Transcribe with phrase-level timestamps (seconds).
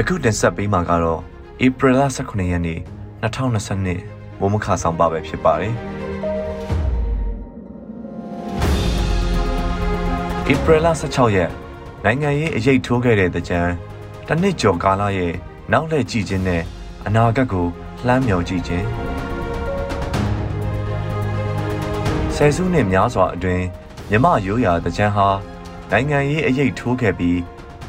[0.00, 1.20] ယခုတင်ဆက်ပေးမှာကတော့
[1.64, 2.80] ဧပြီလ18ရက်နေ့
[3.22, 5.74] 2022မိုးမခဆောင်ပါပဲဖြစ်ပါတယ်။
[10.52, 11.50] ဧပြီလ16ရက်
[12.04, 13.60] နိုင်ငံရေးအရေးထိုးခဲ့တဲ့တကြံ
[14.28, 15.34] တနစ်ကျော်ကာလရဲ့
[15.72, 16.62] နောက်လက်ကြည့်ခြင်းနဲ့
[17.06, 17.66] အနာဂတ်ကို
[18.06, 18.86] လှမ်းမြော်ကြည့်ခြင်း
[22.34, 23.64] ဆယ်စုနှစ်များစွာအတွင်း
[24.10, 25.28] မြမရိုးရာတကြံဟာ
[25.90, 27.38] နိုင်ငံရေးအရေးထိုးခဲ့ပြီး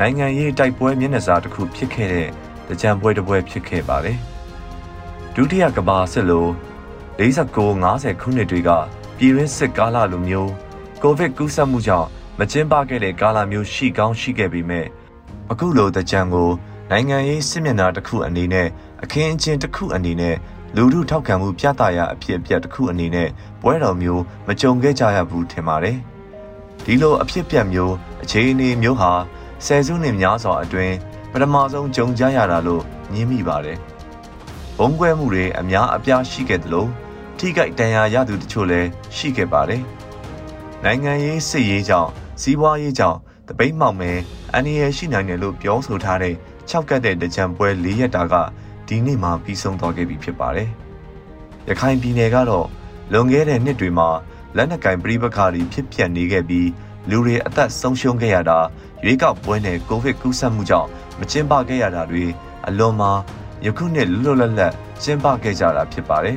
[0.00, 2.28] နိုင်ငံရေးတိုက်ပွဲမျက်နှာစာတစ်ခုဖြစ်ခဲ့တဲ့
[2.68, 4.18] တကြံပွဲတစ်ပွဲဖြစ်ခဲ့ပါတယ်။
[5.34, 6.46] ဒုတိယကမ္ဘာစစ်လို
[7.20, 8.70] 49-50ခုနှစ်တွေက
[9.16, 10.52] ပြည်ရင်းစစ်ကာလလိုမျိုး
[11.02, 12.08] ကိုဗစ်ကူးစက်မှုကြောင့်
[12.38, 14.86] မကျင်းပခဲ့တဲ့ကာလမျိုးရှိကောင်းရှိခဲ့ပေမဲ့
[15.50, 16.50] အခုလိုတကြံကို
[16.90, 18.68] နိုင်ငံရေးစစ်မျက်နှာတစ်ခုအနေနဲ့
[19.02, 20.36] အခင်းအကျင်းတစ်ခုအနေနဲ့
[20.76, 23.28] လူထုထောက်ခံမှုပြသရာအဖြစ်အပျက်တစ်ခုအနေနဲ့
[23.62, 25.98] ပွဲတော်မျိုးမကြုံခဲ့ကြရဘူးထင်ပါတယ်။
[26.84, 29.12] ဒီလိုအဖြစ်အပျက်မျိုးအခြေအနေမျိုးဟာ
[29.64, 30.94] ဆယ်စုနှစ်များစွာအတွင်း
[31.32, 33.78] ပထမဆုံးကြုံကြရတာလို့ညင်းမိပါတယ်။
[34.78, 36.88] ဘုံကွဲမှုတွေအများအပြားရှိခဲ့တယ်လို့
[37.38, 39.82] ထိခိုက်ဒဏ်ရာရသူတချို့လည်းရှိခဲ့ပါတယ်။
[40.84, 44.18] နိုင်ငံရေးစစ်ရေးကြောင့်စီးပွားရေးကြောင့်တပိတ်မှောက်မယ်
[44.52, 46.34] အန္တရာယ်ရှိနိုင်တယ်လို့ပြောဆိုထားတဲ့
[46.70, 48.34] ၆ကတ်တဲ့တကြံပွဲ၄ရက်တာက
[48.88, 50.68] ဒီနေ့မှပြီးဆုံးသွားခဲ့ပြီဖြစ်ပါတယ်။
[51.68, 52.66] ရခိုင်ပြည်နယ်ကတော့
[53.12, 54.08] လွန်ခဲ့တဲ့နှစ်တွေမှာ
[54.56, 56.66] လက်နက်ကင်ပြည်ပခါတွေဖြစ်ပျက်နေခဲ့ပြီး
[57.10, 58.58] လူတွေအသက်ဆုံးရှုံးခဲ့ရတာ
[59.04, 62.24] ရွေးကောက်ပွဲနဲ့ကိုဗစ်ကူးစက်မှုကြောင့်မကျင်းပခဲ့ရတာတွေ
[62.66, 63.12] အလွန်မှာ
[63.64, 64.72] ယခုနှစ်လွတ်လပ်လပ်
[65.02, 66.36] ကျင်းပခဲ့ကြတာဖြစ်ပါတယ်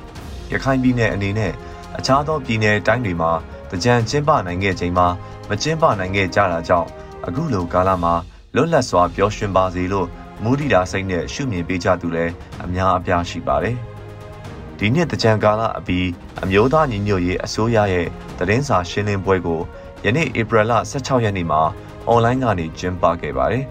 [0.52, 1.52] ။ရခိုင်ပြည်နယ်အနေနဲ့
[1.98, 3.32] အခြားသောပြည်နယ်တိုင်းတွေမှာ
[3.70, 5.06] တကြံကျင်းပနိုင်ခဲ့ချိန်မှာ
[5.48, 6.88] မကျင်းပနိုင်ခဲ့ကြတာကြောင့်
[7.26, 8.14] အခုလိုကာလမှာ
[8.54, 10.08] လွတ်လပ်စွာပျော်ရွှင်ပါစေလို့
[10.42, 12.32] မူဒီတာစိတ်နဲ့ရှုမြင်ပေးကြသူလည်း
[12.64, 13.76] အများအပြားရှိပါတယ်။
[14.78, 16.08] ဒီနှစ်တကြံကာလအပြီး
[16.42, 18.06] အမျိုးသားညီညွတ်ရေးအစိုးရရဲ့
[18.38, 19.60] သတင်းစာရှင်းလင်းပွဲကို
[20.04, 21.60] ယနေ့ဧပြီလ16ရက်နေ့မှာ
[22.08, 23.64] အွန်လိုင်းကနေကျင်းပခဲ့ပါတယ်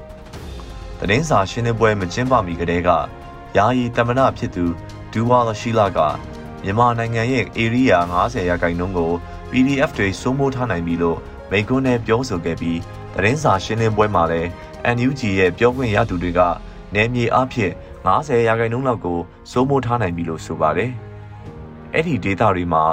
[0.99, 2.89] ။သတင်းစာရှင်းလင်းပွဲမကျင်းပမီကတည်းက
[3.57, 4.65] ယာယီတမနာဖြစ်သူ
[5.11, 5.99] ဒူဝါလရှိလာက
[6.63, 9.11] မြန်မာနိုင်ငံရဲ့ area 90ရာခိုင်နှုန်းကို
[9.49, 11.17] PDF တွေစိုးမိုးထားနိုင်ပြီလို့
[11.51, 12.79] မိကွန်းနဲ့ပြောဆိုခဲ့ပြီး
[13.15, 14.49] သတင်းစာရှင်းလင်းပွဲမှာလည်း
[14.95, 16.39] NUG ရဲ့ပြောခွင့်ရသူတွေက
[16.95, 17.71] နယ်မြေအဖြစ်
[18.05, 19.19] 90ရာခိုင်နှုန်းလောက်ကို
[19.51, 20.91] စိုးမိုးထားနိုင်ပြီလို့ဆိုပါတယ်။
[21.93, 22.83] အဲ့ဒီဒေတာတွေမှာ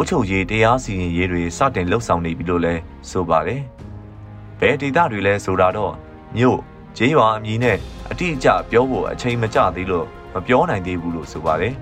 [0.00, 3.60] အုပ်ချုပ်ရေးတရားစီရင်ရေးတွေစတင်လှုပ်ဆောင်နေပြီလို့လည်းဆိုပါတယ်။
[4.60, 5.94] ဘယ်ဒေတာတွေလဲဆိုတာတော့
[6.36, 6.58] မြို့
[6.96, 7.78] ကျေးရွာအမည်နဲ့
[8.10, 11.74] အတိအကျပြောဖို့အချိန်မကျသေးလို့မပြောနိုင်သေးဘူးလို့ဆိုပါတယ်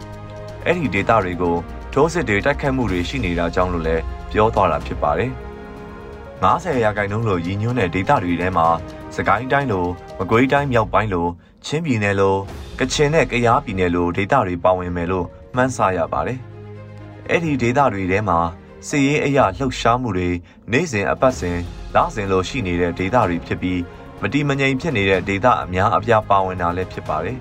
[0.66, 1.56] ။အဲ့ဒီဒေတာတွေကို
[1.92, 4.02] ထိုးစစ်တွေတိုက်ခတ်မှုတွေရှိနေတာကြောင့်လို့လည်း
[4.32, 5.30] ပြောသွားတာဖြစ်ပါတယ်။
[6.42, 8.66] 90ရာခိုင်နှုန်းလို့ရည်ညွှန်းတဲ့ဒေသတွေထဲမှာ
[9.16, 9.86] စကိုင်းတိုင်းလို
[10.18, 11.26] မကွေးတိုင်းမြောက်ပိုင်းလို
[11.66, 12.36] ချင်းပြည်နယ်လို
[12.78, 16.40] ကချင်နဲ့ကယားပြည်နယ်လိုဒေသတွေပါဝင်မယ်လို့မှန်းဆရပါတယ်။
[17.30, 18.38] အဲ့ဒီဒေသတွေထဲမှာ
[18.88, 20.28] စစ်ရေးအရာလှုပ်ရှားမှုတွေ
[20.72, 21.58] နေ့စဉ်အပတ်စဉ်
[21.94, 23.80] လစဉ်လိုရှိနေတဲ့ဒေသတွေဖြစ်ပြီး
[24.22, 27.38] မတိမငြိမ်ဖြစ်နေတဲ့ဒေသအများအပြားပါဝင်တာလည်းဖြစ်ပါတယ်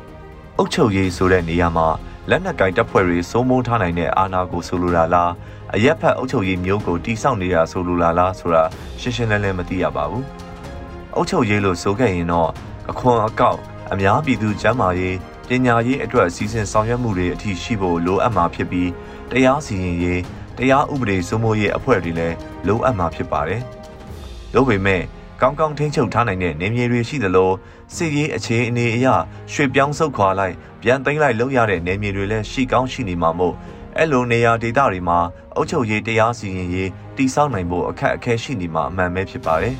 [0.58, 1.88] ။အုတ်ချုပ်ရေးဆိုတဲ့နေရာမှာ
[2.30, 5.32] လက်နက်ကင်တပ်ဖွဲ့တွေစိုးမိုးထားနိုင်တဲ့အာဏာကိုဆိုလိုတာလား
[5.74, 8.64] အရက်ဖက်အုပ်ချုပ်ရေးမျိုးကိုတိစောက်နေတာဆိုလိုလားလားဆိုတာ
[9.00, 10.24] ရှင်းရှင်းလင်းလင်းမသိရပါဘူး။
[11.16, 12.50] အုပ်ချုပ်ရေးလို့ဆိုခဲ့ရင်တော့
[12.90, 13.58] အခွန်အကောက်
[13.92, 15.16] အများပြည်သူကျန်းမာရေး
[15.52, 18.90] ပညာရေးအတွက်စီစဉ်ဆောင်ရွက်မှုတွေအထိရှိဖို့လိုအပ်မှာဖြစ်ပြီး
[19.30, 20.20] တရားစီရင်ရေး
[20.58, 22.36] တရားဥပဒေစိုးမိုးရေးအဖွဲ့တွေလည်း
[22.66, 23.62] လိုအပ်မှာဖြစ်ပါတယ်။
[24.54, 25.02] ဒါပေမဲ့
[25.40, 27.50] ကောင်းကောင်းထိန်းချုပ်ထားနိုင်တဲ့နေမြေတွေရှိသလို
[27.94, 29.06] စစ်ရေးအခြေအနေအရ
[29.52, 33.54] ရွှေ့ပြောင်းဆုတ်ခွာလိုက်ပြန်သိမ်းလိုက်လုပ်ရတဲ့နေမြေတွေလည်းရှိကောင်းရှိနေမှာမို့
[33.96, 35.18] အဲ့လိုနေရာဒေသတွေမှာ
[35.56, 39.74] အုပ်ချုပ်ရေးတရားစီရင်ရေးတိစောက်နိုင်ဖို့အခက်အခဲရှိနေမှာအမှန်ပဲဖြစ်ပါတယ်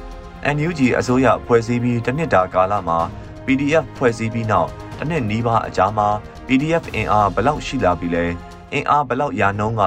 [0.56, 2.98] ။NUG အစိုးရဖွဲ့စည်းပြီးတစ်နှစ်တာကာလမှာ
[3.44, 6.08] PDF ဖွဲ့စည်းပြီးနောက် တစ်နှစ်နီးပါးအကြာမှာ
[6.46, 8.24] PDF အင်အားဘလောက်ရှိလာပြီလဲ
[8.72, 9.84] အင်အားဘလောက်ရာနှုန်းက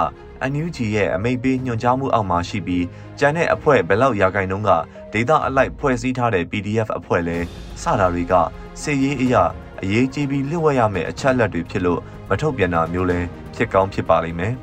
[0.51, 2.85] NUG ရဲ့အမိတ်ပေးညွှန်ကြားမှုအောက်မှာရှိပြီး
[3.19, 4.71] ကျန်တဲ့အဖွဲ့ဘလောက်ရာခိုင်နှုန်းက
[5.13, 7.37] ဒေတာအလိုက်ဖွဲ့စည်းထားတဲ့ PDF အဖွဲ့လဲ
[7.81, 8.33] စတာတွေက
[8.81, 9.43] စစ်ရေးအရာ
[9.81, 13.19] အရေးကြီးပြီးလျှို့ဝှက်ရမယ့်အချက်လက်တွေဖြစ်လို့မထုတ်ပြန်တာမျိုးလဲ
[13.55, 14.53] ဖြစ်ကောင်းဖြစ်ပါလိမ့်မယ်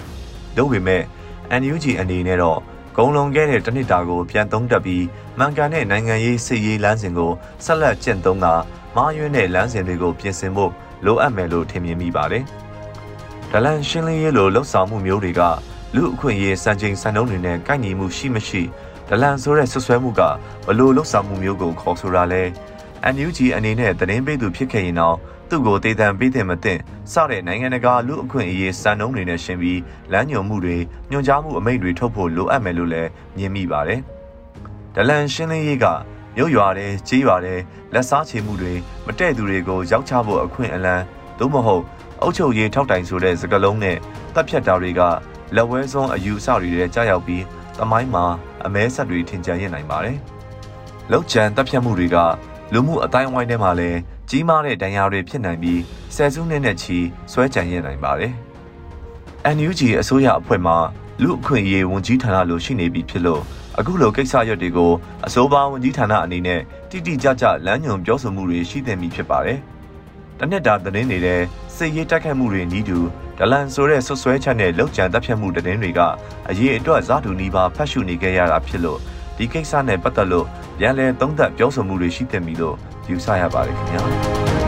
[0.56, 1.02] ။ဒါ့ပေမဲ့
[1.60, 2.60] NUG အနေနဲ့တော့
[2.96, 5.04] ဂုံလုံခဲ့တဲ့တနစ်တာကိုပြန်သုံးတက်ပြီး
[5.38, 7.32] မှန်ကန်တဲ့နိုင်ငံရေးစစ်ရေးလမ်းစဉ်ကို
[7.64, 8.54] ဆက်လက်ကျင့်သုံးတာ
[8.96, 10.72] မာရွေးတဲ့လမ်းစဉ်တွေကိုပြင်ဆင်ဖို့
[11.04, 12.44] လိုအပ်မယ်လို့ထင်မြင်မိပါတယ်။
[13.50, 15.42] ဒလန်ရှင်းလင်းရေးလိုလှုပ်ဆောင်မှုမျိုးတွေက
[15.94, 18.62] လူအခွင့်အရေးစံချိန်စံနှုန်းတွေနဲ့ကိုက်ညီမှုရှိမရှိ
[19.08, 20.20] ဒလန်ဆိုတဲ့ဆွဆွဲမှုက
[20.66, 22.42] ဘလို့လှုပ်ဆောင်မှုမျိုးကိုခေါ်ဆိုတာလဲ
[23.14, 25.16] NUG အနေနဲ့သတင်းပေးသူဖြစ်ခဲ့ရင်တော့
[25.54, 26.74] သူ့ကိုတေးတံပေးတဲ့မသိ
[27.12, 29.80] စတဲ့နိုင်ငံတကာလူအခွင့်အရေးစံနှုန်းတွေနဲ့ရှင်ပြီး
[30.12, 30.76] လမ်းညွှန်မှုတွေ
[31.10, 34.00] ညွှန်ကြားမှုအမိန့်တွေထုတ်ဖို့လိုအပ်မယ်လို့လည်းမြင်မိပါတယ်။
[34.94, 35.86] ဒလန်ရှင်းလင်းရေးက
[36.36, 37.60] မြို့ရွာတဲ့ကြေးရွာတဲ့
[37.94, 38.72] လက်စားချေမှုတွေ
[39.06, 41.04] မတဲ့သူတွေကိုရောက်ချဖို့အခွင့်အလမ်း
[41.38, 41.82] သို့မဟုတ်
[42.22, 43.96] အုပ်ချုပ်ရေးထောက်တိုင်ဆိုတဲ့စကားလုံးနဲ့
[44.34, 45.00] တပ်ဖြတ်တာတွေက
[45.56, 47.44] လက်ဝဲဆုံးအယူအဆတွေထဲကြားရောက်ပြီး
[47.78, 48.24] သမိုင်းမှာ
[48.66, 50.18] အမဲဆက်တွေထင်ကြရနိုင်ပါတယ်။
[51.10, 52.16] လောက်ချန်တပ်ဖြတ်မှုတွေက
[52.72, 53.98] လူမှုအတိုင်းအဝိုင်းထဲမှာလည်း
[54.36, 55.80] ကြီးမားတဲ့ဒဏ်ရာတွေဖြစ်နိုင်ပြီး
[56.14, 56.98] ဆယ်စုနှစ်နဲ့ချီ
[57.32, 58.32] ဆွဲကြံရနိုင်ပါတယ်။
[59.56, 60.74] NUG အစိုးရအဖွဲ့မှ
[61.22, 63.42] လူအခွင့်အရေးဝန်ကြီးဌာနလိုရှိနေပြီဖြစ်လို့
[63.78, 64.92] အခုလိုကိစ္စရပ်တွေကို
[65.26, 66.60] အစိုးရဝန်ကြီးဌာနအနေနဲ့
[66.90, 69.58] တိတိကျကျလမ်းညွှန်ပြောဆိုမှုတွေရှိသင့်ပြီဖြစ်ပါတယ်။
[70.38, 71.40] တနက်တာသတင်းနေတဲ့
[71.76, 72.98] စစ်ရေးတိုက်ခိုက်မှုတွေနီးတူ
[73.38, 76.00] ဒလန်ဆိုတဲ့ဆွဆွဲချက်နဲ့လောက်ကျန်တပ်ဖြတ်မှုသတင်းတွေက
[76.50, 78.98] အရေးအတွက်ဇာတူနီးပါဖတ်ရှုနေခဲ့ရတာဖြစ်လို့
[79.36, 80.46] ဒီကိစ္စနဲ့ပတ်သက်လို့
[80.82, 82.78] ရန်လဲသုံးသပ်ပြောဆိုမှုတွေရှိသင့်ပြီလို့
[83.10, 84.02] ယူဆရပါတယ်ခင်ဗျာ။